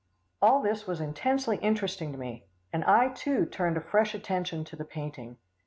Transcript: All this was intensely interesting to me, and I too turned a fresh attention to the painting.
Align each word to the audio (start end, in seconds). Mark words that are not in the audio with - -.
All 0.41 0.63
this 0.63 0.87
was 0.87 0.99
intensely 0.99 1.57
interesting 1.57 2.11
to 2.11 2.17
me, 2.17 2.47
and 2.73 2.83
I 2.85 3.09
too 3.09 3.45
turned 3.45 3.77
a 3.77 3.81
fresh 3.81 4.15
attention 4.15 4.63
to 4.63 4.75
the 4.75 4.83
painting. 4.83 5.37